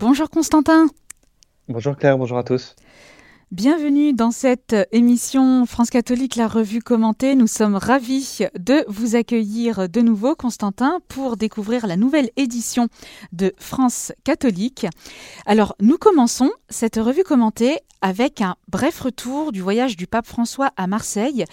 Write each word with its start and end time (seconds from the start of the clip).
Bonjour 0.00 0.30
Constantin. 0.30 0.86
Bonjour 1.68 1.94
Claire, 1.94 2.16
bonjour 2.16 2.38
à 2.38 2.42
tous. 2.42 2.74
Bienvenue 3.50 4.14
dans 4.14 4.30
cette 4.30 4.74
émission 4.92 5.66
France 5.66 5.90
catholique, 5.90 6.36
la 6.36 6.48
revue 6.48 6.80
commentée. 6.80 7.34
Nous 7.34 7.46
sommes 7.46 7.74
ravis 7.74 8.38
de 8.58 8.82
vous 8.88 9.14
accueillir 9.14 9.90
de 9.90 10.00
nouveau, 10.00 10.34
Constantin, 10.34 11.00
pour 11.08 11.36
découvrir 11.36 11.86
la 11.86 11.98
nouvelle 11.98 12.30
édition 12.38 12.88
de 13.32 13.52
France 13.58 14.12
catholique. 14.24 14.86
Alors, 15.44 15.76
nous 15.82 15.98
commençons 15.98 16.50
cette 16.70 16.96
revue 16.96 17.22
commentée 17.22 17.76
avec 18.00 18.40
un 18.40 18.56
bref 18.68 19.00
retour 19.00 19.52
du 19.52 19.60
voyage 19.60 19.98
du 19.98 20.06
pape 20.06 20.26
François 20.26 20.70
à 20.78 20.86
Marseille. 20.86 21.44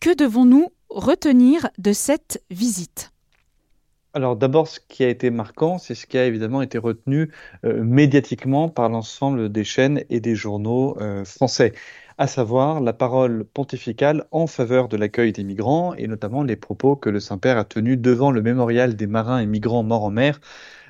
Que 0.00 0.14
devons-nous 0.14 0.68
retenir 0.88 1.68
de 1.76 1.92
cette 1.92 2.42
visite? 2.50 3.10
Alors 4.14 4.36
d'abord, 4.36 4.68
ce 4.68 4.78
qui 4.80 5.02
a 5.02 5.08
été 5.08 5.30
marquant, 5.30 5.78
c'est 5.78 5.96
ce 5.96 6.06
qui 6.06 6.16
a 6.18 6.24
évidemment 6.24 6.62
été 6.62 6.78
retenu 6.78 7.32
euh, 7.64 7.82
médiatiquement 7.82 8.68
par 8.68 8.88
l'ensemble 8.88 9.50
des 9.50 9.64
chaînes 9.64 10.04
et 10.08 10.20
des 10.20 10.36
journaux 10.36 10.96
euh, 11.00 11.24
français, 11.24 11.72
à 12.16 12.28
savoir 12.28 12.80
la 12.80 12.92
parole 12.92 13.44
pontificale 13.44 14.24
en 14.30 14.46
faveur 14.46 14.88
de 14.88 14.96
l'accueil 14.96 15.32
des 15.32 15.42
migrants 15.42 15.94
et 15.94 16.06
notamment 16.06 16.44
les 16.44 16.54
propos 16.54 16.94
que 16.94 17.10
le 17.10 17.18
Saint-Père 17.18 17.58
a 17.58 17.64
tenus 17.64 17.98
devant 17.98 18.30
le 18.30 18.40
mémorial 18.40 18.94
des 18.94 19.08
marins 19.08 19.40
et 19.40 19.46
migrants 19.46 19.82
morts 19.82 20.04
en 20.04 20.10
mer, 20.10 20.40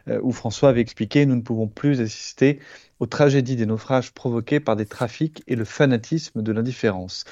euh, 0.09 0.21
où 0.23 0.31
François 0.31 0.69
avait 0.69 0.83
expliqué 0.83 1.25
nous 1.25 1.37
ne 1.37 1.43
pouvons 1.43 1.67
plus 1.67 2.03
assister 2.03 2.61
aux 3.01 3.07
tragédies 3.07 3.57
des 3.57 3.65
naufrages 3.65 4.13
provoqués 4.13 4.61
par 4.61 4.77
des 4.77 4.87
trafics 4.87 5.43
et 5.47 5.57
le 5.57 5.65
fanatisme 5.65 6.43
de 6.43 6.53
l'indifférence. 6.53 7.25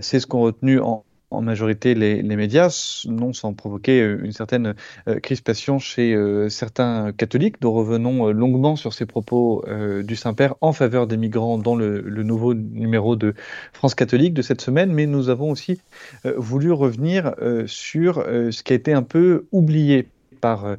c'est 0.00 0.20
ce 0.20 0.26
qu'ont 0.26 0.40
retenu 0.40 0.80
en, 0.80 1.04
en 1.30 1.42
majorité 1.42 1.94
les, 1.94 2.22
médias, 2.22 3.04
non 3.08 3.32
sans 3.32 3.54
provoquer 3.54 4.00
euh, 4.00 4.20
une 4.24 4.32
certaine 4.32 4.74
euh, 5.08 5.20
crispation 5.20 5.78
chez 5.78 6.14
euh, 6.14 6.48
certains 6.48 7.12
catholiques. 7.12 7.60
Nous 7.62 7.72
revenons 7.72 8.30
longuement 8.30 8.76
sur 8.76 8.92
ces 8.92 9.06
propos 9.06 9.64
du 10.02 10.16
Saint-Père 10.16 10.54
en 10.60 10.72
faveur 10.72 11.06
des 11.06 11.16
migrants 11.16 11.58
dans 11.58 11.76
le, 11.76 12.00
nouveau 12.22 12.54
numéro 12.54 13.16
de 13.16 13.34
France 13.72 13.94
catholique 13.94 14.34
de 14.34 14.42
cette 14.42 14.60
semaine, 14.60 14.92
mais 14.92 15.06
nous 15.06 15.28
avons 15.28 15.50
aussi 15.50 15.80
voulu 16.36 16.72
revenir 16.72 17.34
sur 17.66 18.24
ce 18.24 18.62
qui 18.62 18.72
a 18.72 18.76
été 18.76 18.92
un 18.92 19.02
peu 19.02 19.46
oublié 19.52 20.08
par 20.40 20.76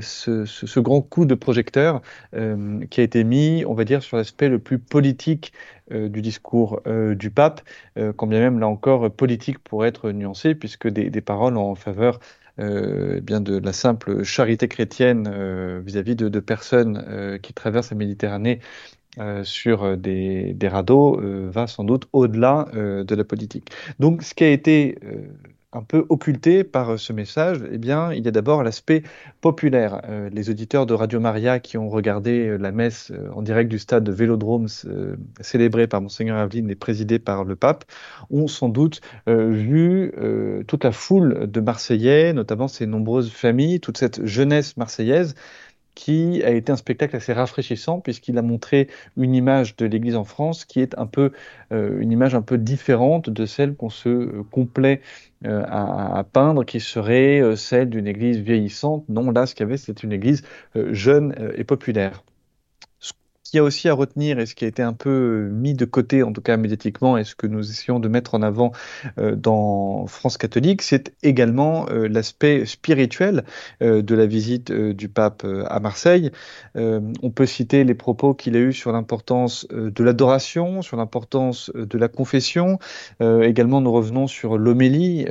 ce, 0.00 0.44
ce, 0.44 0.80
grand 0.80 1.02
coup 1.02 1.24
de 1.24 1.34
projecteur 1.34 2.02
qui 2.32 3.00
a 3.00 3.02
été 3.02 3.24
mis, 3.24 3.64
on 3.66 3.74
va 3.74 3.84
dire, 3.84 4.02
sur 4.02 4.16
l'aspect 4.16 4.48
le 4.48 4.58
plus 4.58 4.78
politique 4.78 5.52
euh, 5.92 6.08
du 6.08 6.22
discours 6.22 6.80
euh, 6.86 7.14
du 7.14 7.30
pape, 7.30 7.60
euh, 7.98 8.12
quand 8.12 8.26
bien 8.26 8.40
même 8.40 8.58
là 8.58 8.68
encore 8.68 9.10
politique 9.10 9.58
pour 9.58 9.84
être 9.84 10.10
nuancé, 10.10 10.54
puisque 10.54 10.88
des, 10.88 11.10
paroles 11.20 11.56
en 11.56 11.74
faveur 11.74 12.20
eh 12.58 13.20
bien 13.22 13.40
de 13.40 13.56
la 13.58 13.72
simple 13.72 14.22
charité 14.24 14.68
chrétienne 14.68 15.80
vis-à-vis 15.84 16.14
de, 16.14 16.40
personnes 16.40 17.38
qui 17.42 17.54
traversent 17.54 17.90
la 17.90 17.96
Méditerranée 17.96 18.60
sur 19.42 19.96
des, 19.96 20.52
des 20.52 20.68
radeaux 20.68 21.18
va 21.50 21.66
sans 21.66 21.82
doute 21.84 22.08
au-delà 22.12 22.68
de 22.74 23.14
la 23.14 23.24
politique. 23.24 23.70
Donc 24.00 24.22
ce 24.22 24.34
qui 24.34 24.44
a 24.44 24.50
été 24.50 24.98
un 25.72 25.82
peu 25.82 26.04
occulté 26.08 26.64
par 26.64 26.90
euh, 26.90 26.96
ce 26.96 27.12
message, 27.12 27.64
eh 27.70 27.78
bien, 27.78 28.12
il 28.12 28.24
y 28.24 28.28
a 28.28 28.30
d'abord 28.30 28.62
l'aspect 28.62 29.02
populaire. 29.40 30.02
Euh, 30.08 30.28
les 30.30 30.50
auditeurs 30.50 30.86
de 30.86 30.94
Radio 30.94 31.18
Maria 31.18 31.60
qui 31.60 31.78
ont 31.78 31.88
regardé 31.88 32.48
euh, 32.48 32.56
la 32.58 32.72
messe 32.72 33.12
en 33.34 33.42
direct 33.42 33.70
du 33.70 33.78
stade 33.78 34.04
de 34.04 34.12
Vélodrome 34.12 34.66
célébrée 35.40 35.86
par 35.86 36.00
Monseigneur 36.02 36.36
Aveline 36.36 36.70
et 36.70 36.74
présidée 36.74 37.18
par 37.18 37.44
le 37.44 37.56
pape 37.56 37.84
ont 38.30 38.46
sans 38.46 38.68
doute 38.68 39.00
vu 39.26 40.12
toute 40.66 40.84
la 40.84 40.92
foule 40.92 41.50
de 41.50 41.60
Marseillais, 41.60 42.32
notamment 42.32 42.68
ces 42.68 42.86
nombreuses 42.86 43.30
familles, 43.30 43.80
toute 43.80 43.98
cette 43.98 44.24
jeunesse 44.24 44.76
marseillaise 44.76 45.34
qui 45.94 46.42
a 46.44 46.50
été 46.50 46.72
un 46.72 46.76
spectacle 46.76 47.16
assez 47.16 47.32
rafraîchissant 47.32 48.00
puisqu'il 48.00 48.38
a 48.38 48.42
montré 48.42 48.88
une 49.16 49.34
image 49.34 49.76
de 49.76 49.86
l'Église 49.86 50.16
en 50.16 50.24
France 50.24 50.64
qui 50.64 50.80
est 50.80 50.96
un 50.98 51.06
peu 51.06 51.32
euh, 51.72 52.00
une 52.00 52.12
image 52.12 52.34
un 52.34 52.42
peu 52.42 52.58
différente 52.58 53.30
de 53.30 53.46
celle 53.46 53.74
qu'on 53.74 53.90
se 53.90 54.08
euh, 54.08 54.42
complaît 54.50 55.00
euh, 55.44 55.62
à, 55.66 56.18
à, 56.18 56.24
peindre, 56.24 56.64
qui 56.64 56.80
serait 56.80 57.42
celle 57.56 57.90
d'une 57.90 58.06
Église 58.06 58.38
vieillissante. 58.38 59.08
Non, 59.08 59.30
là, 59.30 59.46
ce 59.46 59.54
qu'il 59.54 59.64
y 59.64 59.68
avait, 59.68 59.76
c'était 59.76 60.02
une 60.02 60.12
Église 60.12 60.44
jeune 60.74 61.34
et 61.56 61.64
populaire 61.64 62.22
qu'il 63.52 63.58
y 63.58 63.60
a 63.60 63.64
aussi 63.64 63.90
à 63.90 63.92
retenir 63.92 64.38
et 64.38 64.46
ce 64.46 64.54
qui 64.54 64.64
a 64.64 64.68
été 64.68 64.82
un 64.82 64.94
peu 64.94 65.10
euh, 65.10 65.50
mis 65.50 65.74
de 65.74 65.84
côté, 65.84 66.22
en 66.22 66.32
tout 66.32 66.40
cas 66.40 66.56
médiatiquement, 66.56 67.18
et 67.18 67.24
ce 67.24 67.34
que 67.34 67.46
nous 67.46 67.70
essayons 67.70 68.00
de 68.00 68.08
mettre 68.08 68.34
en 68.34 68.40
avant 68.40 68.72
euh, 69.18 69.36
dans 69.36 70.06
France 70.06 70.38
catholique, 70.38 70.80
c'est 70.80 71.12
également 71.22 71.86
euh, 71.90 72.08
l'aspect 72.08 72.64
spirituel 72.64 73.44
de 73.80 74.14
la 74.14 74.26
visite 74.26 74.72
du 74.72 75.08
pape 75.08 75.44
à 75.66 75.80
Marseille. 75.80 76.30
on 76.74 77.30
peut 77.30 77.46
citer 77.46 77.84
les 77.84 77.94
propos 77.94 78.34
qu'il 78.34 78.56
a 78.56 78.60
eus 78.60 78.72
sur 78.72 78.92
l'importance 78.92 79.66
de 79.68 80.04
l'adoration, 80.04 80.82
sur 80.82 80.96
l'importance 80.96 81.70
de 81.74 81.98
la 81.98 82.08
confession. 82.08 82.78
également, 83.20 83.80
nous 83.80 83.92
revenons 83.92 84.26
sur 84.26 84.56
l'homélie 84.56 85.26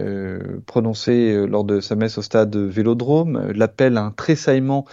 prononcée 0.65 1.45
lors 1.47 1.63
de 1.63 1.79
sa 1.79 1.95
messe 1.95 2.17
au 2.17 2.21
stade 2.21 2.55
Vélodrome, 2.55 3.51
l'appel 3.53 3.97
à 3.97 4.03
un 4.03 4.11
tressaillement 4.11 4.85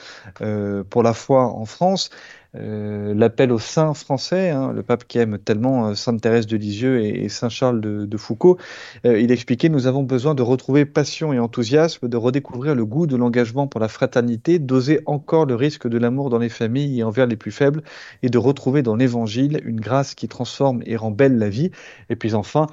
pour 0.90 1.02
la 1.02 1.12
foi 1.12 1.46
en 1.46 1.64
France. 1.64 2.10
Euh, 2.54 3.12
l'appel 3.14 3.52
aux 3.52 3.58
saints 3.58 3.92
français, 3.92 4.48
hein, 4.48 4.72
le 4.72 4.82
pape 4.82 5.06
qui 5.06 5.18
aime 5.18 5.38
tellement 5.38 5.88
euh, 5.88 5.94
Sainte 5.94 6.22
Thérèse 6.22 6.46
de 6.46 6.56
Lisieux 6.56 7.04
et, 7.04 7.28
Saint 7.28 7.50
Charles 7.50 7.80
de, 7.82 8.16
Foucault, 8.16 8.56
euh, 9.04 9.20
il 9.20 9.30
expliquait 9.30 9.68
nous 9.68 9.86
avons 9.86 10.02
besoin 10.02 10.34
de 10.34 10.40
retrouver 10.40 10.86
passion 10.86 11.34
et 11.34 11.38
enthousiasme, 11.38 12.08
de 12.08 12.16
redécouvrir 12.16 12.74
le 12.74 12.86
goût 12.86 13.06
de 13.06 13.16
l'engagement 13.16 13.66
pour 13.66 13.80
la 13.80 13.88
fraternité, 13.88 14.58
d'oser 14.58 15.00
encore 15.04 15.44
le 15.44 15.56
risque 15.56 15.88
de 15.88 15.98
l'amour 15.98 16.30
dans 16.30 16.38
les 16.38 16.48
familles 16.48 17.00
et 17.00 17.02
envers 17.02 17.26
les 17.26 17.36
plus 17.36 17.52
faibles, 17.52 17.82
et 18.22 18.30
de 18.30 18.38
retrouver 18.38 18.82
dans 18.82 18.96
l'Évangile 18.96 19.60
une 19.64 19.80
grâce 19.80 20.14
qui 20.14 20.26
transforme 20.26 20.82
et 20.86 20.96
rend 20.96 21.10
belle 21.10 21.36
la 21.36 21.50
vie. 21.50 21.70
Et 22.08 22.16
puis 22.16 22.34
enfin, 22.34 22.66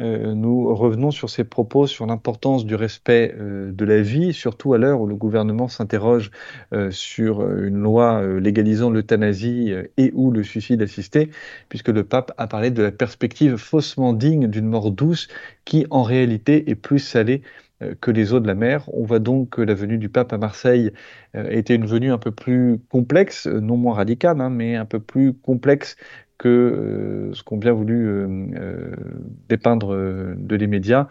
euh, 0.00 0.34
nous 0.34 0.74
revenons 0.74 1.10
sur 1.10 1.28
ces 1.28 1.44
propos 1.44 1.86
sur 1.86 2.06
l'importance 2.06 2.64
du 2.64 2.74
respect 2.74 3.34
euh, 3.38 3.72
de 3.72 3.84
la 3.84 4.00
vie, 4.00 4.32
surtout 4.32 4.72
à 4.72 4.78
l'heure 4.78 5.00
où 5.00 5.06
le 5.06 5.16
gouvernement 5.16 5.68
s'interroge 5.68 6.30
euh, 6.72 6.90
sur 6.90 7.46
une 7.58 7.82
loi 7.82 8.22
légalisant 8.40 8.90
l'euthanasie 8.90 9.72
et 9.96 10.10
ou 10.14 10.30
le 10.30 10.42
suicide 10.42 10.82
assisté, 10.82 11.30
puisque 11.68 11.88
le 11.88 12.04
pape 12.04 12.32
a 12.38 12.46
parlé 12.46 12.70
de 12.70 12.82
la 12.82 12.92
perspective 12.92 13.56
faussement 13.56 14.12
digne 14.12 14.48
d'une 14.48 14.66
mort 14.66 14.90
douce 14.90 15.28
qui 15.64 15.86
en 15.90 16.02
réalité 16.02 16.70
est 16.70 16.74
plus 16.74 16.98
salée 16.98 17.42
que 18.00 18.12
les 18.12 18.32
eaux 18.32 18.38
de 18.38 18.46
la 18.46 18.54
mer. 18.54 18.88
On 18.92 19.04
voit 19.04 19.18
donc 19.18 19.50
que 19.50 19.60
la 19.60 19.74
venue 19.74 19.98
du 19.98 20.08
pape 20.08 20.32
à 20.32 20.38
Marseille 20.38 20.92
était 21.34 21.74
une 21.74 21.84
venue 21.86 22.12
un 22.12 22.18
peu 22.18 22.30
plus 22.30 22.78
complexe, 22.90 23.46
non 23.48 23.76
moins 23.76 23.94
radicale, 23.94 24.40
hein, 24.40 24.50
mais 24.50 24.76
un 24.76 24.84
peu 24.84 25.00
plus 25.00 25.34
complexe 25.34 25.96
que 26.42 26.48
euh, 26.48 27.34
ce 27.34 27.44
qu'ont 27.44 27.56
bien 27.56 27.72
voulu 27.72 28.08
euh, 28.08 28.26
euh, 28.56 28.96
dépeindre 29.48 29.94
de 30.36 30.56
les 30.56 30.66
médias, 30.66 31.06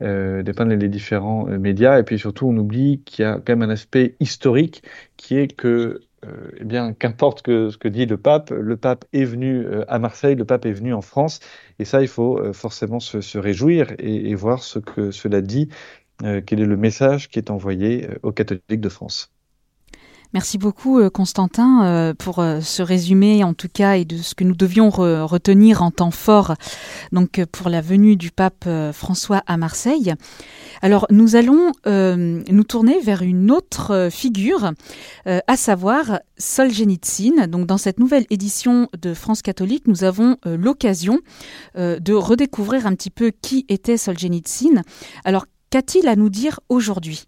dépeindre 0.00 0.74
les 0.74 0.88
différents 0.88 1.46
médias. 1.46 1.98
Et 1.98 2.04
puis 2.04 2.18
surtout, 2.18 2.46
on 2.46 2.56
oublie 2.56 3.02
qu'il 3.04 3.24
y 3.24 3.26
a 3.26 3.34
quand 3.34 3.56
même 3.56 3.62
un 3.62 3.70
aspect 3.70 4.14
historique 4.20 4.84
qui 5.16 5.36
est 5.36 5.48
que 5.48 6.00
eh 6.60 6.64
bien, 6.64 6.92
qu'importe 6.92 7.46
ce 7.46 7.76
que 7.76 7.86
dit 7.86 8.04
le 8.04 8.16
pape, 8.16 8.50
le 8.50 8.76
pape 8.76 9.04
est 9.12 9.24
venu 9.24 9.64
à 9.86 10.00
Marseille, 10.00 10.34
le 10.34 10.44
pape 10.44 10.66
est 10.66 10.72
venu 10.72 10.92
en 10.92 11.00
France, 11.00 11.38
et 11.78 11.84
ça, 11.84 12.02
il 12.02 12.08
faut 12.08 12.52
forcément 12.52 12.98
se, 12.98 13.38
réjouir 13.38 13.92
et, 14.00 14.34
voir 14.34 14.62
ce 14.64 14.80
que 14.80 15.12
cela 15.12 15.40
dit, 15.40 15.68
quel 16.18 16.60
est 16.60 16.66
le 16.66 16.76
message 16.76 17.28
qui 17.28 17.38
est 17.38 17.50
envoyé 17.50 18.08
aux 18.24 18.32
catholiques 18.32 18.80
de 18.80 18.88
France. 18.88 19.35
Merci 20.34 20.58
beaucoup 20.58 20.98
euh, 20.98 21.08
Constantin 21.08 21.84
euh, 21.84 22.14
pour 22.14 22.40
euh, 22.40 22.60
ce 22.60 22.82
résumé 22.82 23.44
en 23.44 23.54
tout 23.54 23.68
cas 23.72 23.96
et 23.96 24.04
de 24.04 24.16
ce 24.16 24.34
que 24.34 24.44
nous 24.44 24.56
devions 24.56 24.90
retenir 24.90 25.82
en 25.82 25.90
temps 25.90 26.10
fort 26.10 26.54
donc 27.12 27.44
pour 27.52 27.68
la 27.70 27.80
venue 27.80 28.16
du 28.16 28.30
pape 28.30 28.68
François 28.92 29.42
à 29.46 29.56
Marseille. 29.56 30.14
Alors 30.82 31.06
nous 31.10 31.36
allons 31.36 31.72
nous 31.86 32.64
tourner 32.64 33.00
vers 33.00 33.22
une 33.22 33.50
autre 33.50 34.08
figure, 34.10 34.72
à 35.26 35.56
savoir 35.56 36.20
Solzhenitsyn. 36.38 37.46
Donc 37.48 37.66
dans 37.66 37.78
cette 37.78 37.98
nouvelle 37.98 38.26
édition 38.30 38.88
de 39.00 39.14
France 39.14 39.42
catholique, 39.42 39.86
nous 39.86 40.04
avons 40.04 40.36
l'occasion 40.44 41.20
de 41.76 42.12
redécouvrir 42.12 42.86
un 42.86 42.94
petit 42.94 43.10
peu 43.10 43.30
qui 43.30 43.64
était 43.68 43.96
Solzhenitsyn. 43.96 44.82
Alors 45.24 45.46
qu'a-t-il 45.70 46.08
à 46.08 46.16
nous 46.16 46.30
dire 46.30 46.60
aujourd'hui? 46.68 47.26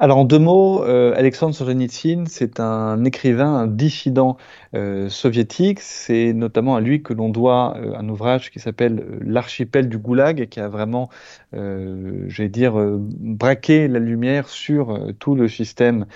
Alors 0.00 0.16
en 0.16 0.24
deux 0.24 0.38
mots, 0.38 0.82
euh, 0.82 1.12
Alexandre 1.14 1.54
Solzhenitsyn, 1.54 2.24
c'est 2.26 2.58
un 2.58 3.04
écrivain, 3.04 3.52
un 3.54 3.66
dissident 3.66 4.38
euh, 4.74 5.10
soviétique. 5.10 5.80
C'est 5.80 6.32
notamment 6.32 6.74
à 6.74 6.80
lui 6.80 7.02
que 7.02 7.12
l'on 7.12 7.28
doit 7.28 7.76
euh, 7.76 7.94
un 7.94 8.08
ouvrage 8.08 8.50
qui 8.50 8.60
s'appelle 8.60 9.04
L'archipel 9.20 9.90
du 9.90 9.98
Goulag, 9.98 10.40
et 10.40 10.46
qui 10.46 10.58
a 10.58 10.68
vraiment, 10.68 11.10
j'allais 11.52 12.48
dire, 12.48 12.72
braqué 12.76 13.88
la 13.88 13.98
lumière 13.98 14.48
sur 14.48 14.98
tout 15.18 15.34
le 15.34 15.48
système 15.48 16.06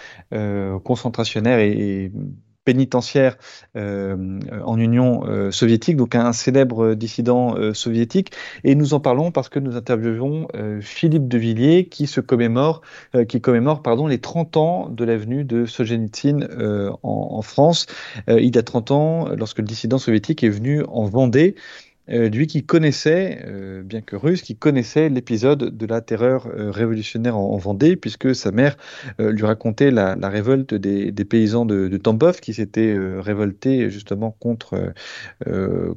concentrationnaire 0.83 1.59
et, 1.59 2.11
pénitentiaire 2.65 3.37
en 3.75 4.79
Union 4.79 5.51
soviétique, 5.51 5.97
donc 5.97 6.15
un 6.15 6.33
célèbre 6.33 6.95
dissident 6.95 7.75
soviétique. 7.75 8.33
Et 8.63 8.75
nous 8.75 8.95
en 8.95 9.01
parlons 9.01 9.31
parce 9.31 9.49
que 9.49 9.59
nous 9.59 9.77
interviewons 9.77 10.49
Philippe 10.81 11.29
de 11.29 11.39
Villiers 11.39 11.87
qui 11.87 12.07
se 12.07 12.21
commémore, 12.21 12.83
qui 13.29 13.41
commémore 13.41 13.83
pardon, 13.83 14.07
les 14.07 14.19
30 14.19 14.57
ans 14.57 14.89
de 14.89 15.05
la 15.05 15.17
venue 15.17 15.45
de 15.45 15.67
Solzhenitsyn 15.67 16.49
en, 17.03 17.29
en, 17.33 17.43
France. 17.43 17.87
il 18.29 18.55
y 18.55 18.59
a 18.59 18.63
30 18.63 18.91
ans, 18.91 19.29
lorsque 19.37 19.59
le 19.59 19.65
dissident 19.65 19.99
soviétique 19.99 20.43
est 20.45 20.49
venu 20.49 20.83
en 20.89 21.05
Vendée, 21.05 21.55
euh, 22.11 22.29
lui 22.29 22.47
qui 22.47 22.65
connaissait, 22.65 23.43
euh, 23.47 23.83
bien 23.83 24.03
que 24.03 24.15
russe, 24.15 24.43
qui 24.43 24.57
connaissait 24.57 25.09
l'épisode 25.09 25.75
de 25.75 25.87
la 25.87 26.03
terreur 26.03 26.47
euh, 26.47 26.71
révolutionnaire 26.71 27.37
en, 27.39 27.55
Vendée, 27.57 27.97
puisque 27.97 28.35
sa 28.35 28.51
mère 28.51 28.77
lui 29.19 29.47
racontait 29.47 29.91
la, 29.91 30.17
révolte 30.29 30.75
des, 30.75 31.13
paysans 31.25 31.65
de, 31.65 31.89
de 31.89 31.97
Tambov 31.97 32.41
qui 32.41 32.53
s'étaient 32.53 32.95
révoltés 33.19 33.89
justement 33.89 34.37
contre, 34.39 34.93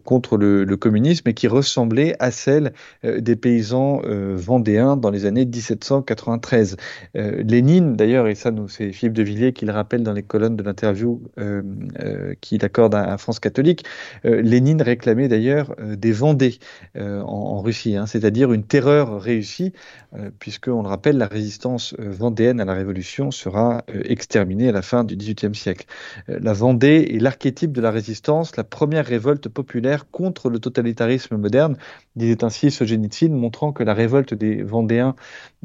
contre 0.06 0.38
le, 0.38 0.78
communisme 0.78 1.28
et 1.28 1.34
qui 1.34 1.48
ressemblait 1.48 2.16
à 2.20 2.32
celle 2.32 2.72
des 3.04 3.36
paysans 3.36 4.02
vendéens 4.36 4.96
dans 4.96 5.10
les 5.10 5.26
années 5.26 5.46
1793. 5.46 6.78
Lénine, 7.16 7.96
d'ailleurs, 7.96 8.28
et 8.28 8.36
ça 8.36 8.52
c'est 8.70 8.92
Philippe 8.94 9.14
de 9.14 9.24
Villiers 9.24 9.52
qui 9.52 9.66
le 9.66 9.74
rappelle 9.74 10.04
dans 10.04 10.14
les 10.14 10.24
colonnes 10.24 10.56
de 10.56 10.64
l'interview 10.64 11.22
qu'il 12.40 12.64
accorde 12.64 12.96
à, 12.96 13.18
France 13.18 13.40
catholique, 13.40 13.84
Lénine 14.24 14.82
réclamait 14.82 15.28
d'ailleurs 15.28 15.76
des 15.98 16.12
Vendées 16.12 16.60
euh, 16.96 17.22
en, 17.22 17.62
Russie, 17.62 17.96
hein, 17.96 18.06
c'est-à-dire 18.06 18.54
une 18.54 18.64
terreur 18.64 19.22
réussie, 19.22 19.74
euh, 20.16 20.30
puisqu'on 20.40 20.82
le 20.82 20.88
rappelle, 20.88 21.18
la 21.18 21.28
résistance 21.28 21.96
euh, 22.00 22.10
vendéenne 22.10 22.60
à 22.60 22.66
la 22.66 22.74
Révolution 22.74 23.32
sera 23.32 23.84
exterminée 24.06 24.70
à 24.70 24.72
la 24.72 24.82
fin 24.82 25.04
du 25.04 25.16
XVIIIe 25.16 25.56
siècle. 25.56 25.86
la 26.28 26.54
Vendée 26.54 27.12
est 27.14 27.20
l'archétype 27.20 27.72
de 27.72 27.82
la 27.82 27.92
résistance, 27.92 28.56
la 28.56 28.64
première 28.64 29.06
révolte 29.06 29.50
populaire 29.50 30.10
contre 30.10 30.50
le 30.50 30.60
totalitarisme 30.60 31.38
moderne, 31.38 31.78
disait 32.16 32.44
ainsi 32.44 32.72
Solzhenitsyn, 32.72 33.34
montrant 33.34 33.72
que 33.72 33.84
la 33.84 33.94
révolte 33.94 34.34
des 34.34 34.64
Vendéens 34.64 35.16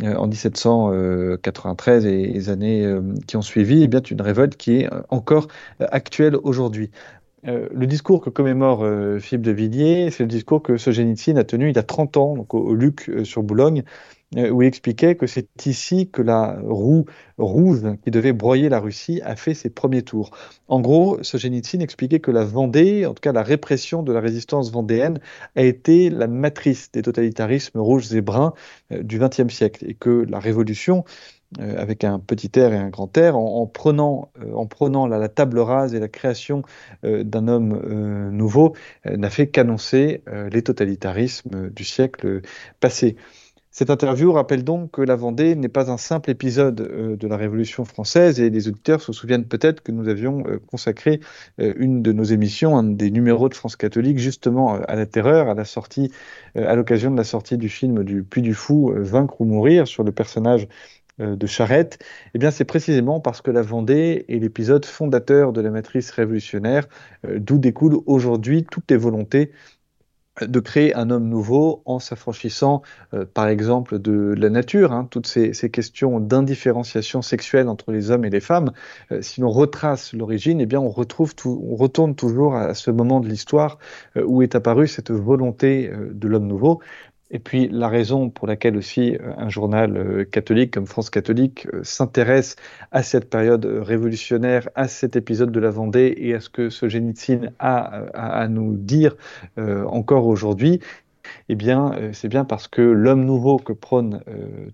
en 0.02 0.26
1793 0.26 2.06
et 2.06 2.26
les 2.26 2.48
années 2.48 2.96
qui 3.26 3.36
ont 3.36 3.42
suivi 3.42 3.82
est 3.82 4.10
une 4.10 4.22
révolte 4.22 4.56
qui 4.56 4.80
est 4.80 4.90
encore 5.10 5.48
actuelle 5.78 6.36
aujourd'hui. 6.42 6.90
Euh, 7.48 7.68
le 7.72 7.86
discours 7.88 8.20
que 8.20 8.30
commémore 8.30 8.84
euh, 8.84 9.18
Philippe 9.18 9.42
de 9.42 9.50
Villiers, 9.50 10.10
c'est 10.10 10.22
le 10.22 10.28
discours 10.28 10.62
que 10.62 10.76
Solzhenitsyn 10.76 11.36
a 11.36 11.44
tenu 11.44 11.68
il 11.70 11.74
y 11.74 11.78
a 11.78 11.82
30 11.82 12.16
ans, 12.16 12.36
donc 12.36 12.54
au, 12.54 12.74
Luc 12.74 13.08
euh, 13.08 13.24
sur 13.24 13.42
Boulogne, 13.42 13.82
où 14.36 14.62
il 14.62 14.66
expliquait 14.66 15.14
que 15.14 15.26
c'est 15.26 15.66
ici 15.66 16.08
que 16.10 16.22
la 16.22 16.58
roue 16.64 17.04
rouge 17.38 17.82
qui 18.04 18.10
devait 18.10 18.32
broyer 18.32 18.68
la 18.68 18.80
Russie 18.80 19.20
a 19.24 19.36
fait 19.36 19.54
ses 19.54 19.68
premiers 19.68 20.02
tours. 20.02 20.30
En 20.68 20.80
gros, 20.80 21.22
Solzhenitsyn 21.22 21.80
expliquait 21.80 22.20
que 22.20 22.30
la 22.30 22.44
Vendée, 22.44 23.04
en 23.04 23.14
tout 23.14 23.20
cas 23.20 23.32
la 23.32 23.42
répression 23.42 24.02
de 24.02 24.12
la 24.12 24.20
résistance 24.20 24.72
vendéenne, 24.72 25.20
a 25.54 25.62
été 25.62 26.08
la 26.08 26.28
matrice 26.28 26.90
des 26.92 27.02
totalitarismes 27.02 27.78
rouges 27.78 28.12
et 28.14 28.20
bruns 28.22 28.54
du 28.90 29.18
XXe 29.18 29.52
siècle, 29.52 29.84
et 29.88 29.94
que 29.94 30.24
la 30.28 30.38
révolution 30.38 31.04
euh, 31.60 31.76
avec 31.76 32.04
un 32.04 32.18
petit 32.18 32.50
R 32.56 32.72
et 32.72 32.76
un 32.76 32.88
grand 32.88 33.14
R, 33.16 33.36
en, 33.36 33.66
prenant, 33.66 34.30
euh, 34.42 34.54
en 34.54 34.66
prenant 34.66 35.06
la, 35.06 35.28
table 35.28 35.58
rase 35.58 35.94
et 35.94 36.00
la 36.00 36.08
création 36.08 36.62
euh, 37.04 37.24
d'un 37.24 37.48
homme 37.48 38.30
nouveau, 38.30 38.74
n'a 39.04 39.30
fait 39.30 39.48
qu'annoncer 39.48 40.22
les 40.50 40.62
totalitarismes 40.62 41.70
du 41.70 41.84
siècle 41.84 42.42
passé. 42.80 43.16
Cette 43.72 43.90
interview 43.90 44.32
rappelle 44.32 44.64
donc 44.64 44.92
que 44.92 45.02
la 45.02 45.16
Vendée 45.16 45.56
n'est 45.56 45.68
pas 45.68 45.90
un 45.90 45.96
simple 45.96 46.30
épisode 46.30 46.76
de 47.18 47.26
la 47.26 47.36
Révolution 47.36 47.84
française 47.84 48.38
et 48.38 48.50
les 48.50 48.68
auditeurs 48.68 49.00
se 49.00 49.12
souviennent 49.12 49.46
peut-être 49.46 49.80
que 49.82 49.90
nous 49.92 50.08
avions 50.08 50.44
consacré 50.70 51.20
une 51.58 52.02
de 52.02 52.12
nos 52.12 52.22
émissions, 52.22 52.76
un 52.76 52.84
des 52.84 53.10
numéros 53.10 53.48
de 53.48 53.54
France 53.54 53.76
catholique 53.76 54.18
justement 54.18 54.74
à 54.74 54.94
la 54.94 55.06
terreur, 55.06 55.48
à 55.48 55.54
la 55.54 55.64
sortie, 55.64 56.12
à 56.54 56.74
l'occasion 56.76 57.10
de 57.10 57.16
la 57.16 57.24
sortie 57.24 57.56
du 57.56 57.70
film 57.70 58.04
du 58.04 58.22
Puy 58.22 58.42
du 58.42 58.52
Fou, 58.52 58.92
Vaincre 58.94 59.40
ou 59.40 59.46
mourir, 59.46 59.88
sur 59.88 60.04
le 60.04 60.12
personnage 60.12 60.68
euh, 61.20 61.36
de 61.36 61.46
Charette, 61.46 61.98
eh 62.32 62.38
bien 62.38 62.50
c'est 62.50 62.64
précisément 62.64 63.20
parce 63.20 63.42
que 63.42 63.50
la 63.50 63.60
Vendée 63.60 64.24
est 64.28 64.38
l'épisode 64.38 64.86
fondateur 64.86 65.52
de 65.52 65.60
la 65.60 65.70
matrice 65.70 66.10
révolutionnaire, 66.10 66.88
euh, 67.26 67.38
d'où 67.38 67.58
découlent 67.58 68.00
aujourd'hui 68.06 68.64
toutes 68.64 68.90
les 68.90 68.96
volontés 68.96 69.52
de 70.40 70.60
créer 70.60 70.94
un 70.94 71.10
homme 71.10 71.28
nouveau 71.28 71.82
en 71.84 71.98
s'affranchissant, 71.98 72.82
euh, 73.12 73.24
par 73.26 73.48
exemple, 73.48 73.98
de 73.98 74.34
la 74.36 74.48
nature, 74.48 74.92
hein, 74.92 75.06
toutes 75.10 75.26
ces, 75.26 75.52
questions 75.70 76.20
d'indifférenciation 76.20 77.22
sexuelle 77.22 77.68
entre 77.68 77.92
les 77.92 78.10
hommes 78.10 78.24
et 78.24 78.30
les 78.30 78.40
femmes. 78.40 78.72
si 79.20 79.40
l'on 79.40 79.50
retrace 79.50 80.12
l'origine, 80.12 80.60
eh 80.60 80.66
bien, 80.66 80.80
on 80.80 80.90
retrouve, 80.90 81.34
on 81.44 81.76
retourne 81.76 82.14
toujours 82.14 82.56
à 82.56 82.74
ce 82.74 82.90
moment 82.90 83.20
de 83.20 83.28
l'histoire 83.28 83.78
où 84.16 84.42
est 84.42 84.54
apparue 84.54 84.88
cette 84.88 85.10
volonté 85.10 85.90
de 86.12 86.28
l'homme 86.28 86.46
nouveau. 86.46 86.80
Et 87.32 87.38
puis 87.38 87.68
la 87.68 87.88
raison 87.88 88.28
pour 88.28 88.46
laquelle 88.46 88.76
aussi 88.76 89.16
euh, 89.16 89.32
un 89.38 89.48
journal 89.48 89.96
euh, 89.96 90.24
catholique 90.24 90.72
comme 90.72 90.86
France 90.86 91.08
catholique 91.08 91.66
euh, 91.72 91.82
s'intéresse 91.82 92.56
à 92.90 93.02
cette 93.02 93.28
période 93.28 93.64
révolutionnaire, 93.64 94.68
à 94.74 94.86
cet 94.86 95.16
épisode 95.16 95.50
de 95.50 95.58
la 95.58 95.70
Vendée 95.70 96.14
et 96.18 96.34
à 96.34 96.40
ce 96.40 96.50
que 96.50 96.68
ce 96.68 96.88
Génitsine 96.88 97.52
a 97.58 98.02
à, 98.12 98.46
nous 98.48 98.76
dire 98.76 99.16
encore 99.56 100.26
aujourd'hui, 100.26 100.80
eh 101.48 101.54
bien, 101.54 101.92
c'est 102.12 102.28
bien 102.28 102.44
parce 102.44 102.68
que 102.68 102.82
l'homme 102.82 103.24
nouveau 103.24 103.56
que 103.56 103.72
prônent 103.72 104.20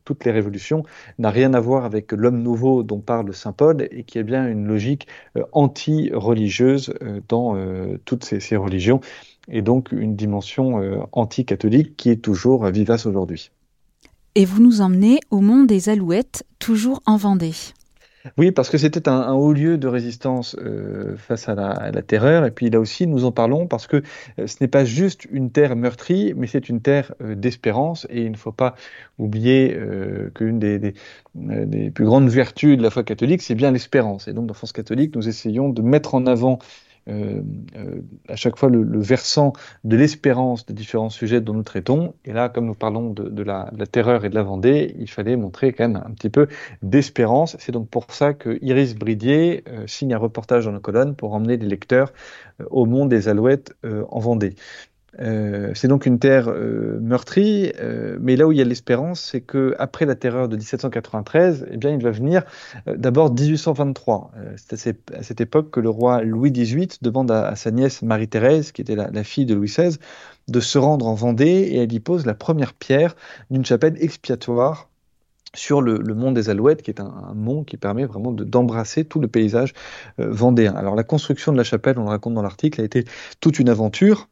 toutes 0.05 0.25
les 0.25 0.33
révolutions 0.33 0.83
n'a 1.19 1.31
rien 1.31 1.55
à 1.55 1.61
voir 1.61 1.85
avec 1.85 2.11
l'homme 2.11 2.43
nouveau 2.43 2.83
dont 2.83 2.99
parle 2.99 3.33
saint 3.33 3.53
Paul 3.53 3.87
et 3.91 4.03
qui 4.03 4.19
est 4.19 4.25
bien 4.25 4.49
une 4.49 4.67
logique 4.67 5.07
anti-religieuse 5.53 6.95
dans 7.29 7.57
toutes 8.05 8.25
ces 8.25 8.57
religions 8.57 9.01
et 9.51 9.63
donc 9.63 9.93
une 9.93 10.17
dimension 10.17 10.81
euh, 10.81 10.99
anti-catholique 11.13 11.97
qui 11.97 12.11
est 12.11 12.23
toujours 12.23 12.67
vivace 12.67 13.07
aujourd'hui. 13.07 13.51
Et 14.35 14.45
vous 14.45 14.63
nous 14.63 14.81
emmenez 14.81 15.21
au 15.31 15.41
monde 15.41 15.67
des 15.67 15.89
Alouettes, 15.89 16.45
toujours 16.59 17.03
en 17.07 17.17
Vendée. 17.17 17.55
Oui, 18.37 18.51
parce 18.53 18.69
que 18.69 18.77
c'était 18.77 19.09
un, 19.09 19.33
haut 19.33 19.53
lieu 19.53 19.79
de 19.79 19.89
résistance 19.89 20.55
euh, 20.59 21.17
face 21.17 21.49
à 21.49 21.55
la, 21.55 22.03
terreur. 22.03 22.45
Et 22.45 22.51
puis 22.51 22.69
là 22.69 22.79
aussi, 22.79 23.07
nous 23.07 23.25
en 23.25 23.33
parlons 23.33 23.67
parce 23.67 23.87
que 23.87 24.03
euh, 24.39 24.47
ce 24.47 24.57
n'est 24.61 24.69
pas 24.69 24.85
juste 24.85 25.27
une 25.31 25.51
terre 25.51 25.77
meurtrie, 25.77 26.35
mais 26.37 26.47
c'est 26.47 26.69
une 26.69 26.83
terre 26.83 27.15
d'espérance. 27.21 28.07
Et 28.11 28.23
il 28.23 28.33
ne 28.33 28.37
faut 28.37 28.53
pas 28.53 28.75
oublier 29.19 29.77
qu'une 30.35 30.59
des, 30.59 30.79
des, 30.79 30.95
des, 31.35 31.91
plus 31.91 32.05
grandes 32.05 32.29
vertus 32.29 32.77
de 32.77 32.83
la 32.83 32.91
foi 32.91 33.03
catholique, 33.05 33.41
c'est 33.41 33.55
bien 33.55 33.71
l'espérance. 33.71 34.29
Et 34.29 34.35
donc, 34.35 34.47
dans 34.47 34.55
France 34.55 34.73
catholique, 34.73 35.17
nous 35.17 35.27
essayons 35.29 35.71
de 35.71 35.81
mettre 35.81 36.15
en 36.15 36.27
avant 36.27 36.59
euh, 37.09 37.43
euh, 37.77 38.03
à 38.29 38.37
chaque 38.37 38.57
fois 38.57 38.69
le, 38.69 39.01
versant 39.01 39.53
de 39.85 39.97
l'espérance 39.97 40.67
des 40.67 40.75
différents 40.75 41.11
sujets 41.11 41.41
dont 41.41 41.55
nous 41.55 41.63
traitons. 41.63 42.15
Et 42.25 42.33
là, 42.33 42.49
comme 42.49 42.67
nous 42.67 42.75
parlons 42.75 43.11
de, 43.11 43.43
la, 43.43 43.71
terreur 43.91 44.25
et 44.25 44.31
de 44.31 44.35
la 44.35 44.43
Vendée, 44.43 44.95
il 44.99 45.09
fallait 45.09 45.37
montrer 45.37 45.73
quand 45.73 45.89
même 45.89 46.03
un 46.05 46.11
petit 46.11 46.31
peu 46.31 46.49
d'espérance. 46.83 47.57
C'est 47.59 47.73
donc 47.73 47.89
pour 47.89 48.11
ça 48.13 48.35
que 48.35 48.59
Iris 48.63 48.95
Bridier 48.95 49.65
euh, 49.69 49.87
signe 49.87 50.13
un 50.15 50.19
reportage 50.19 50.67
dans 50.67 50.73
nos 50.73 50.81
colonnes 50.81 51.15
pour 51.15 51.33
emmener 51.35 51.57
les 51.57 51.67
lecteurs 51.67 52.13
au 52.71 52.87
monde 52.87 53.09
des 53.09 53.29
Alouettes 53.29 53.73
en 53.85 54.19
Vendée. 54.19 54.57
Euh, 55.21 55.73
c'est 55.75 55.89
donc 55.89 56.07
une 56.07 56.19
terre 56.19 56.49
euh, 56.49 56.99
meurtrie, 57.01 57.73
euh, 57.81 58.19
mais 58.21 58.37
là 58.37 58.47
où 58.47 58.53
il 58.53 58.59
y 58.59 58.61
a 58.61 58.65
l'espérance, 58.65 59.21
c'est 59.21 59.41
que 59.41 59.75
après 59.79 60.07
la 60.07 60.15
terreur 60.15 60.49
de 60.49 60.57
1793, 60.57 61.67
eh 61.71 61.77
bien, 61.77 61.91
il 61.91 62.03
va 62.03 62.11
venir 62.11 62.43
d'abord 62.87 63.33
1823. 63.33 64.31
c'est 64.57 64.97
à, 65.13 65.23
cette 65.23 65.41
époque 65.41 65.71
que 65.71 65.81
le 65.81 65.91
roi 65.91 66.23
Louis 66.23 66.53
XVIII 66.53 66.89
demande 67.03 67.31
à, 67.31 67.57
sa 67.57 67.71
nièce 67.71 68.03
Marie-Thérèse, 68.03 68.73
qui 68.73 68.83
était 68.83 68.97
la, 68.97 69.25
fille 69.25 69.47
de 69.47 69.55
Louis 69.55 69.69
XVI, 69.69 69.97
de 70.47 70.61
se 70.61 70.79
rendre 70.79 71.07
en 71.07 71.15
Vendée 71.15 71.45
et 71.45 71.79
elle 71.79 71.93
y 71.93 72.01
pose 72.01 72.25
la 72.25 72.35
première 72.35 72.73
pierre 72.73 73.17
d'une 73.51 73.65
chapelle 73.65 73.97
expiatoire 74.01 74.89
sur 75.55 75.83
le, 75.83 75.99
mont 76.15 76.31
des 76.31 76.51
Alouettes, 76.51 76.83
qui 76.83 76.91
est 76.91 77.01
un, 77.01 77.33
mont 77.35 77.65
qui 77.65 77.77
permet 77.77 78.05
vraiment 78.05 78.33
d'embrasser 78.33 79.05
tout 79.05 79.21
le 79.21 79.29
paysage 79.29 79.73
vendéen. 80.19 80.75
Alors 80.75 80.95
la 80.95 81.05
construction 81.05 81.53
de 81.53 81.57
la 81.57 81.65
chapelle, 81.65 81.99
on 81.99 82.05
le 82.05 82.11
raconte 82.11 82.35
dans 82.35 82.43
l'article, 82.43 82.81
a 82.81 82.85
été 82.85 83.05
toute 83.41 83.59
une 83.59 83.69
aventure. 83.69 84.29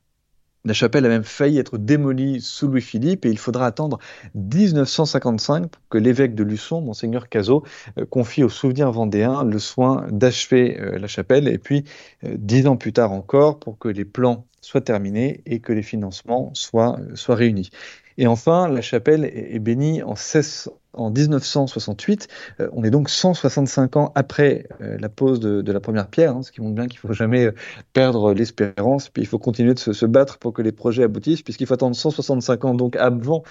La 0.67 0.73
chapelle 0.73 1.07
a 1.07 1.09
même 1.09 1.23
failli 1.23 1.59
être 1.59 1.79
démolie 1.79 2.41
sous 2.41 2.67
Louis-Philippe 2.67 3.25
et 3.25 3.31
il 3.31 3.39
faudra 3.39 3.67
attendre 3.67 4.01
1955 4.35 5.69
pour 5.69 5.83
que 5.89 5.97
l'évêque 5.97 6.35
de 6.35 6.43
Luçon, 6.43 6.81
monseigneur 6.81 7.29
Cazot, 7.29 7.63
euh, 7.99 8.05
confie 8.05 8.43
au 8.43 8.49
souvenir 8.49 8.91
vendéen 8.91 9.45
le 9.45 9.61
soin 9.61 10.09
d'achever 10.11 10.77
euh, 10.81 10.99
la 10.99 11.07
chapelle 11.07 11.47
et 11.47 11.59
puis 11.59 11.85
euh, 12.25 12.35
dix 12.37 12.67
ans 12.67 12.77
plus 12.77 12.93
tard 12.93 13.13
encore 13.13 13.61
pour 13.61 13.79
que 13.79 13.87
les 13.87 14.05
plans 14.05 14.45
soient 14.61 14.81
terminés 14.81 15.41
et 15.47 15.61
que 15.61 15.73
les 15.73 15.85
financements 15.85 16.51
soient, 16.53 16.99
soient 17.15 17.37
réunis. 17.37 17.71
Et 18.19 18.27
enfin, 18.27 18.69
la 18.69 18.81
chapelle 18.81 19.25
est 19.25 19.61
bénie 19.61 20.03
en 20.03 20.17
16, 20.17 20.71
en 20.97 21.11
1968. 21.11 22.29
Euh, 22.61 22.69
on 22.73 22.85
est 22.85 22.91
donc 22.91 23.09
165 23.09 23.97
ans 23.97 24.13
après 24.15 24.67
euh, 24.81 24.97
la 24.99 25.09
pose 25.09 25.41
de, 25.41 25.73
la 25.73 25.81
première 25.81 26.09
pierre, 26.09 26.37
hein, 26.37 26.43
ce 26.43 26.51
qui 26.53 26.61
montre 26.61 26.75
bien 26.75 26.87
qu'il 26.87 26.99
ne 27.03 27.09
faut 27.09 27.13
jamais 27.13 27.47
euh, 27.47 27.55
perdre 27.93 28.33
l'espérance, 28.33 29.09
puis 29.09 29.23
il 29.23 29.27
faut 29.27 29.39
continuer 29.39 29.75
de 29.75 29.79
se, 29.79 30.07
battre 30.07 30.39
pour 30.39 30.53
que 30.53 30.63
les 30.63 30.73
projets 30.73 31.03
aboutissent, 31.03 31.43
puisqu'il 31.43 31.67
faut 31.67 31.75
attendre 31.75 31.97
165 31.97 32.65
ans 32.65 32.75
donc 32.75 32.97
avant 32.97 33.43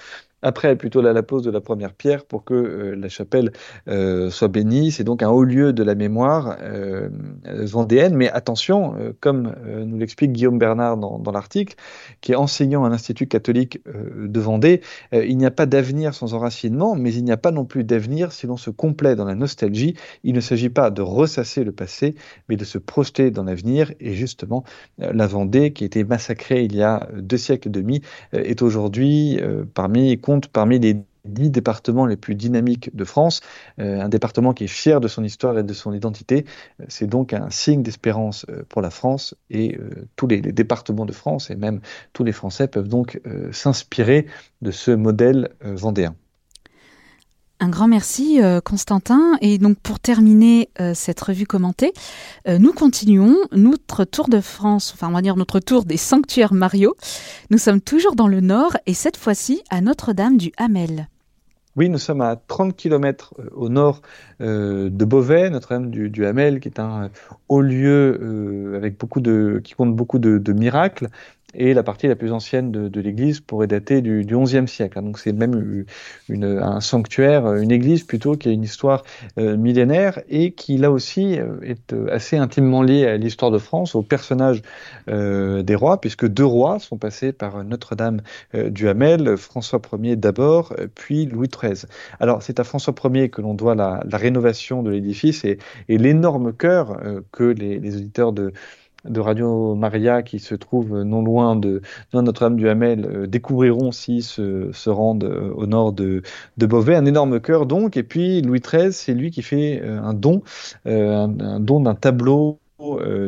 après 0.46 0.76
plutôt 0.76 1.02
la, 1.02 1.12
la 1.12 1.24
pose 1.24 1.44
de 1.44 1.52
la 1.52 1.60
première 1.60 1.94
pierre 1.94 2.24
pour 2.24 2.44
que 2.44 2.96
la 2.98 3.10
chapelle 3.10 3.52
soit 3.88 4.48
bénie. 4.48 4.92
C'est 4.92 5.04
donc 5.04 5.24
un 5.24 5.30
haut 5.30 5.44
lieu 5.44 5.74
de 5.74 5.84
la 5.84 5.96
mémoire 5.96 6.58
vendéenne. 7.44 8.16
Mais 8.16 8.30
attention, 8.30 8.96
comme 9.20 9.54
nous 9.86 9.98
l'explique 9.98 10.32
Guillaume 10.32 10.60
Bernard 10.60 10.98
dans, 10.98 11.32
l'article, 11.32 11.76
qui 12.22 12.32
est 12.34 12.36
enseignant 12.36 12.86
à 12.86 12.90
l'Institut 12.90 13.28
catholique 13.28 13.82
de 13.86 14.40
Vendée, 14.40 14.82
il 15.12 15.38
n'y 15.38 15.46
a 15.46 15.52
pas 15.52 15.66
d'avenir 15.66 16.14
sans 16.14 16.34
enracinement, 16.34 16.96
mais 16.96 17.14
il 17.14 17.24
n'y 17.24 17.32
a 17.32 17.38
pas 17.38 17.52
non 17.52 17.66
plus 17.66 17.84
d'avenir 17.84 18.32
si 18.32 18.48
l'on 18.48 18.58
se 18.58 18.70
complaît 18.70 19.16
dans 19.16 19.26
la 19.26 19.36
nostalgie. 19.36 19.96
Il 20.24 20.36
ne 20.36 20.42
s'agit 20.42 20.70
pas 20.70 20.92
de 20.92 21.02
ressasser 21.02 21.64
le 21.64 21.72
passé, 21.72 22.16
mais 22.50 22.56
de 22.56 22.66
se 22.66 22.78
projeter 22.78 23.32
dans 23.32 23.44
l'avenir. 23.44 23.92
Et 24.00 24.14
justement, 24.14 24.64
la 24.98 25.28
Vendée, 25.28 25.74
qui 25.74 25.84
a 25.84 25.88
été 25.88 26.04
massacrée 26.04 26.64
il 26.64 26.76
y 26.76 26.84
a 26.84 27.10
deux 27.16 27.38
siècles 27.38 27.70
et 27.70 27.72
demi, 27.72 28.02
est 28.32 28.62
aujourd'hui 28.62 29.40
parmi, 29.74 30.20
parmi 30.40 30.80
les 30.80 30.98
dix 31.26 31.50
départements 31.50 32.06
les 32.06 32.18
plus 32.18 32.36
dynamiques 32.36 32.96
de 32.96 33.04
France, 33.04 33.42
euh, 33.80 34.02
un 34.02 34.10
département 34.10 34.54
qui 34.54 34.66
est 34.66 34.68
fier 34.68 35.02
de 35.02 35.08
son 35.08 35.24
histoire 35.24 35.58
et 35.58 35.64
de 35.64 35.74
son 35.74 35.94
identité. 35.94 36.46
C'est 36.88 37.08
donc 37.08 37.34
un 37.34 37.50
signe 37.50 37.84
d'espérance 37.84 38.46
euh, 38.50 38.64
pour 38.70 38.82
la 38.82 38.90
France 38.90 39.36
et 39.50 39.78
euh, 39.78 40.08
tous 40.16 40.28
les, 40.28 40.42
départements 40.42 41.06
de 41.06 41.12
France 41.12 41.50
et 41.50 41.56
même 41.56 41.82
tous 42.14 42.24
les 42.24 42.32
Français 42.32 42.68
peuvent 42.68 42.88
donc 42.88 43.20
s'inspirer 43.52 44.28
de 44.62 44.72
ce 44.72 44.92
modèle 44.92 45.50
vendéen. 45.62 46.16
Un 47.60 47.70
grand 47.70 47.88
merci 47.88 48.40
Constantin. 48.64 49.38
Et 49.42 49.58
donc 49.58 49.78
pour 49.80 50.00
terminer 50.00 50.70
cette 50.94 51.22
revue 51.22 51.46
commentée, 51.46 51.94
nous 52.48 52.74
continuons 52.74 53.38
notre 53.52 54.04
tour 54.04 54.28
de 54.28 54.42
France, 54.42 54.92
enfin 54.94 55.08
on 55.08 55.14
va 55.14 55.22
dire 55.22 55.38
notre 55.38 55.60
tour 55.60 55.86
des 55.86 55.98
sanctuaires 55.98 56.54
Mario. 56.54 56.96
Nous 57.50 57.58
sommes 57.58 57.82
toujours 57.82 58.16
dans 58.16 58.28
le 58.28 58.42
nord 58.42 58.76
et 58.86 58.94
cette 58.94 59.18
fois-ci 59.18 59.62
à 59.70 59.82
Notre-Dame 59.82 60.38
du 60.38 60.52
Hamel. 60.58 61.08
Oui, 61.76 61.90
nous 61.90 61.98
sommes 61.98 62.22
à 62.22 62.38
30 62.38 62.76
km 62.76 63.34
euh, 63.38 63.50
au 63.54 63.68
nord 63.68 64.02
euh, 64.40 64.90
de 64.90 65.06
Beauvais, 65.06 65.50
Notre-Dame 65.50 65.90
du, 65.92 66.26
Hamel, 66.26 66.62
qui 66.62 66.70
est 66.70 66.80
un 66.80 67.10
haut 67.50 67.62
lieu 67.62 68.18
euh, 68.22 68.78
avec 68.78 68.98
beaucoup 68.98 69.20
de, 69.20 69.60
qui 69.62 69.74
compte 69.74 69.94
beaucoup 69.94 70.18
de 70.18 70.54
miracles 70.54 71.10
et 71.58 71.74
la 71.74 71.84
partie 71.84 72.08
la 72.08 72.16
plus 72.16 72.32
ancienne 72.32 72.72
de, 72.72 72.88
de 72.88 73.02
l'église 73.02 73.40
pourrait 73.40 73.68
dater 73.68 74.02
du, 74.02 74.24
du 74.24 74.38
XIe 74.38 74.68
siècle. 74.68 75.00
Hein. 75.00 75.04
Donc 75.04 75.20
c'est 75.20 75.34
même 75.34 75.86
une, 76.30 76.46
un 76.46 76.82
sanctuaire, 76.82 77.54
une 77.56 77.72
église 77.72 78.04
plutôt, 78.04 78.36
qui 78.36 78.50
a 78.50 78.52
une 78.52 78.64
histoire 78.64 79.04
euh, 79.38 79.58
millénaire 79.58 80.22
et 80.30 80.52
qui 80.52 80.78
là 80.78 80.92
aussi 80.92 81.40
euh, 81.40 81.58
est 81.62 81.94
euh, 81.94 82.08
assez 82.12 82.38
intimement 82.38 82.82
liée 82.82 83.06
à 83.06 83.18
l'histoire 83.18 83.52
de 83.52 83.58
France, 83.58 83.96
aux 83.96 84.04
personnages 84.04 84.62
des 85.08 85.76
rois, 85.76 86.02
puisque 86.02 86.28
deux 86.28 86.46
rois 86.46 86.80
sont 86.80 86.98
passés 86.98 87.32
par 87.32 87.64
Notre-Dame 87.64 88.22
du 88.54 88.88
Hamel, 88.88 89.38
François 89.38 89.80
Ier 90.02 90.16
d'abord, 90.16 90.76
puis 90.96 91.26
Louis 91.26 91.48
XIII. 91.48 91.86
Alors 92.20 92.42
c'est 92.42 92.60
à 92.60 92.64
François 92.64 92.94
Ier 93.14 93.30
que 93.30 93.42
l'on 93.42 93.54
doit 93.54 93.76
la, 93.76 94.02
la, 94.10 94.18
rénovation 94.18 94.82
de 94.84 94.90
l'édifice 94.90 95.46
et, 95.46 95.60
et 95.90 95.98
l'énorme 95.98 96.54
cœur 96.54 97.00
que 97.32 97.44
les, 97.44 97.80
les 97.80 97.98
auditeurs 97.98 98.34
de 98.34 98.54
de 99.08 99.20
Radio 99.20 99.76
Maria 99.76 100.24
qui 100.24 100.40
se 100.40 100.56
trouve 100.56 101.02
non 101.04 101.24
loin 101.24 101.56
de, 101.56 101.82
Notre-Dame 102.14 102.56
du 102.56 102.70
Hamel 102.70 103.06
euh, 103.06 103.28
découvriront 103.28 103.92
s'ils 103.92 104.24
se, 104.24 104.90
rendent 104.90 105.24
euh, 105.24 105.52
au 105.56 105.68
nord 105.68 105.94
de, 105.94 106.22
Beauvais. 106.58 106.96
Un 106.96 107.06
énorme 107.06 107.40
cœur 107.40 107.66
donc. 107.66 107.98
Et 107.98 108.04
puis 108.04 108.42
Louis 108.42 108.60
XIII, 108.60 108.92
c'est 108.92 109.14
lui 109.14 109.32
qui 109.32 109.42
fait 109.42 109.82
euh, 109.84 110.02
un 110.02 110.14
don, 110.14 110.42
un, 110.86 111.28
don 111.60 111.80
d'un 111.80 111.96
tableau 111.96 112.60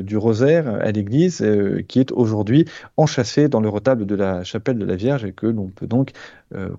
du 0.03 0.17
rosaire 0.17 0.67
à 0.67 0.91
l'église 0.91 1.43
qui 1.87 1.99
est 2.01 2.11
aujourd'hui 2.11 2.65
enchâssé 2.97 3.47
dans 3.47 3.61
le 3.61 3.69
retable 3.69 4.05
de 4.05 4.13
la 4.13 4.43
chapelle 4.43 4.77
de 4.77 4.85
la 4.85 4.97
Vierge 4.97 5.23
et 5.23 5.31
que 5.31 5.47
l'on 5.47 5.67
peut 5.67 5.87
donc 5.87 6.11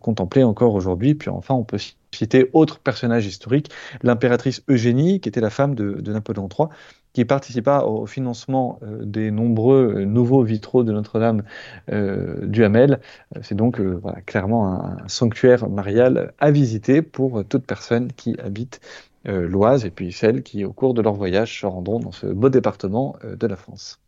contempler 0.00 0.44
encore 0.44 0.74
aujourd'hui. 0.74 1.14
Puis 1.14 1.30
enfin, 1.30 1.54
on 1.54 1.64
peut 1.64 1.78
citer 2.12 2.50
autre 2.52 2.78
personnage 2.78 3.26
historique, 3.26 3.70
l'impératrice 4.02 4.62
Eugénie, 4.68 5.18
qui 5.20 5.30
était 5.30 5.40
la 5.40 5.50
femme 5.50 5.74
de 5.74 6.12
Napoléon 6.12 6.46
III, 6.56 6.68
qui 7.12 7.24
participa 7.24 7.80
au 7.80 8.06
financement 8.06 8.78
euh, 8.82 9.04
des 9.04 9.30
nombreux 9.30 9.94
euh, 9.96 10.04
nouveaux 10.04 10.42
vitraux 10.42 10.84
de 10.84 10.92
Notre-Dame 10.92 11.42
euh, 11.90 12.46
du 12.46 12.64
Hamel. 12.64 13.00
C'est 13.42 13.54
donc 13.54 13.80
clairement 14.26 14.72
un, 14.72 15.08
sanctuaire 15.08 15.68
marial 15.68 16.32
à 16.38 16.50
visiter 16.50 17.02
pour 17.02 17.44
toute 17.44 17.64
personne 17.64 18.12
qui 18.12 18.36
habite 18.40 18.80
l'Oise 19.24 19.84
et 19.84 19.90
puis 19.90 20.12
celles 20.12 20.42
qui, 20.42 20.64
au 20.64 20.72
cours 20.72 20.94
de 20.94 21.02
leur 21.02 21.14
voyage, 21.14 21.60
se 21.60 21.66
rendront 21.66 22.00
dans 22.00 22.12
ce 22.12 22.26
beau 22.26 22.48
département 22.48 23.16
de 23.22 23.46
la 23.46 23.56
France. 23.56 24.00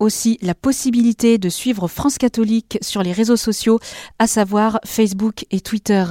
aussi 0.02 0.38
la 0.42 0.56
possibilité 0.56 1.38
de 1.38 1.50
suivre 1.50 1.88
France 1.88 2.18
catholique 2.18 2.78
sur 2.82 3.04
les 3.04 3.12
réseaux 3.12 3.38
sociaux, 3.38 3.80
à 4.20 4.28
savoir 4.28 4.80
Facebook 4.86 5.46
et 5.52 5.62
Twitter. 5.62 6.04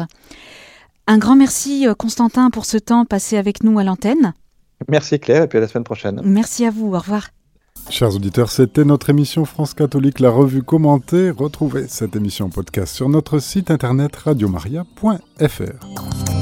Un 1.07 1.19
grand 1.19 1.37
merci 1.37 1.87
euh, 1.87 1.95
Constantin 1.95 2.51
pour 2.51 2.65
ce 2.65 2.79
temps 2.79 3.05
passé 3.05 3.37
avec 3.37 3.65
nous 3.65 3.79
à 3.79 3.85
l'antenne. 3.85 4.33
Merci 4.89 5.19
Claire 5.19 5.43
et 5.43 5.49
puis 5.49 5.59
à 5.59 5.61
la 5.61 5.69
semaine 5.69 5.85
prochaine. 5.85 6.21
Merci 6.25 6.65
à 6.65 6.71
vous, 6.71 6.95
au 6.95 6.99
revoir. 6.99 7.29
Chers 7.89 8.15
auditeurs, 8.15 8.51
c'était 8.51 8.85
notre 8.85 9.11
émission 9.11 9.45
France 9.45 9.75
catholique, 9.75 10.21
la 10.21 10.31
revue 10.31 10.63
commentée. 10.63 11.31
Retrouvez 11.31 11.87
cette 11.89 12.15
émission 12.15 12.51
podcast 12.51 12.95
sur 12.95 13.09
notre 13.09 13.39
site 13.39 13.71
internet 13.71 14.15
radiomaria.fr. 14.15 16.40